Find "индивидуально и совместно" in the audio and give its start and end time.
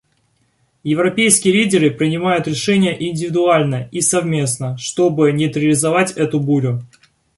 3.07-4.75